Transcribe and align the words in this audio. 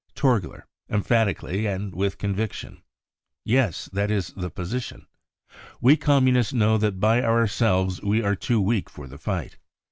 9 0.15 0.15
Torgler 0.15 0.63
(emphatically 0.89 1.67
and 1.67 1.93
with 1.93 2.17
conviction): 2.17 2.77
4 2.77 2.81
Yes, 3.45 3.85
that 3.93 4.09
is 4.09 4.29
the 4.35 4.49
position. 4.49 5.05
We 5.79 5.95
Communists 5.95 6.53
know 6.53 6.79
that 6.79 6.99
by 6.99 7.21
our 7.21 7.45
selves 7.45 8.01
we 8.01 8.23
are 8.23 8.35
too 8.35 8.59
weak 8.59 8.89
for 8.89 9.05
the 9.05 9.19
fight. 9.19 9.59